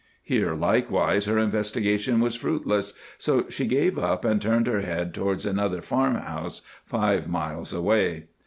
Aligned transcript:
Here, 0.23 0.55
likewise, 0.55 1.25
her 1.25 1.37
investigation 1.37 2.21
was 2.21 2.33
fruitless, 2.33 2.95
so 3.19 3.47
she 3.49 3.67
gave 3.67 3.99
up 3.99 4.25
and 4.25 4.41
turned 4.41 4.65
her 4.65 4.81
head 4.81 5.13
towards 5.13 5.45
another 5.45 5.83
farm 5.83 6.15
house, 6.15 6.63
five 6.85 7.27
miles 7.27 7.71
away. 7.71 8.23